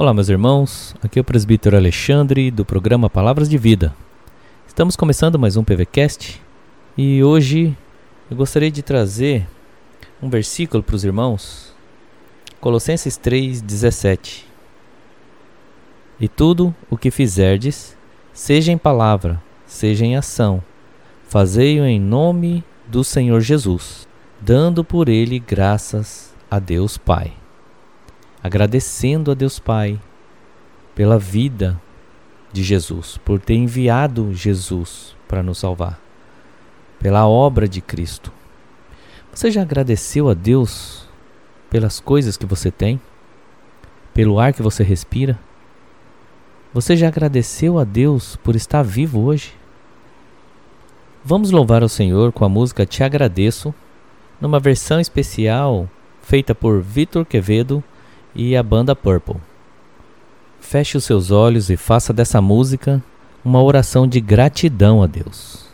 [0.00, 0.94] Olá, meus irmãos.
[1.02, 3.92] Aqui é o presbítero Alexandre do programa Palavras de Vida.
[4.64, 6.40] Estamos começando mais um PVCast
[6.96, 7.76] e hoje
[8.30, 9.44] eu gostaria de trazer
[10.22, 11.74] um versículo para os irmãos.
[12.60, 14.46] Colossenses 3:17.
[16.20, 17.96] E tudo o que fizerdes,
[18.32, 20.62] seja em palavra, seja em ação,
[21.24, 24.06] fazei-o em nome do Senhor Jesus,
[24.40, 27.32] dando por ele graças a Deus Pai
[28.48, 30.00] agradecendo a Deus Pai
[30.94, 31.80] pela vida
[32.50, 36.00] de Jesus, por ter enviado Jesus para nos salvar,
[36.98, 38.32] pela obra de Cristo.
[39.32, 41.06] Você já agradeceu a Deus
[41.68, 42.98] pelas coisas que você tem?
[44.14, 45.38] Pelo ar que você respira?
[46.72, 49.54] Você já agradeceu a Deus por estar vivo hoje?
[51.22, 53.74] Vamos louvar ao Senhor com a música Te Agradeço,
[54.40, 55.88] numa versão especial
[56.22, 57.84] feita por Vitor Quevedo
[58.34, 59.36] e a banda Purple.
[60.60, 63.02] Feche os seus olhos e faça dessa música
[63.44, 65.67] uma oração de gratidão a Deus.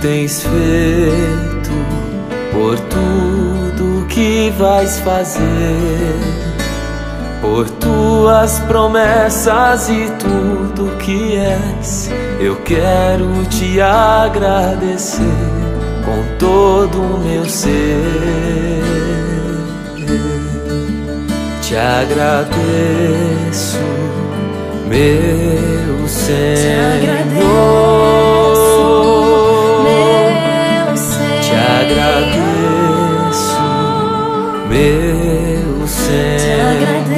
[0.00, 1.70] Tens feito,
[2.52, 5.42] por tudo que vais fazer,
[7.40, 15.22] por tuas promessas e tudo que és, eu quero te agradecer
[16.04, 18.82] com todo o meu ser.
[21.62, 23.78] Te agradeço,
[24.88, 27.41] meu Senhor.
[34.72, 37.12] Meu Senhor.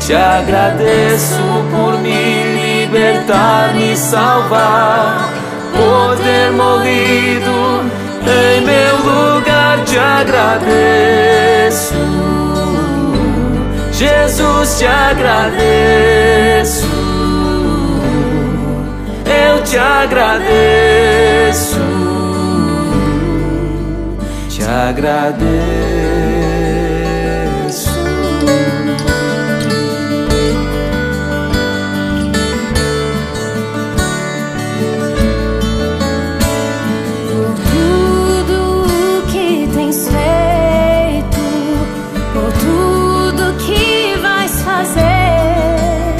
[0.00, 1.36] Te agradeço
[1.70, 5.30] por me libertar, me salvar,
[5.74, 7.84] por ter morrido
[8.26, 9.84] em meu lugar.
[9.84, 11.94] Te agradeço,
[13.92, 16.86] Jesus, te agradeço.
[19.24, 20.91] Eu te agradeço
[24.88, 25.52] agradeço.
[37.30, 41.42] Por tudo que tens feito,
[42.32, 46.16] por tudo que vais fazer,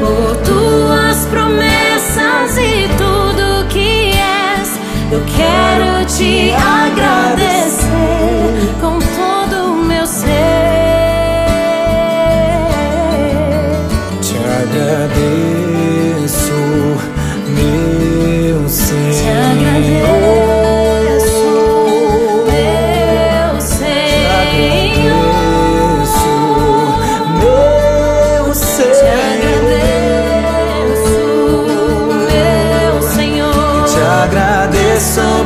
[0.00, 4.68] por tuas promessas e tudo que és,
[5.12, 6.73] eu quero te agradecer.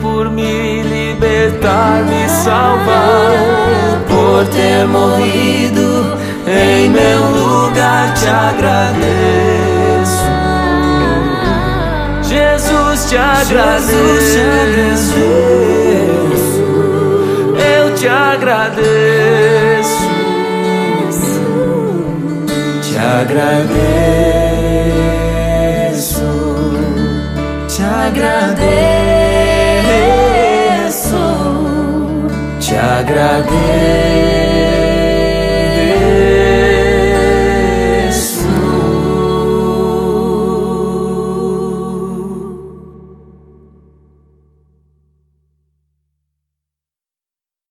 [0.00, 8.12] por me libertar, me salvar, por ter morrido em meu lugar.
[8.14, 9.02] Te agradeço,
[12.22, 13.92] Jesus, te agradeço,
[17.76, 18.82] eu te agradeço,
[22.82, 23.81] te agradeço.
[33.32, 34.11] Agradeço, te agradeço.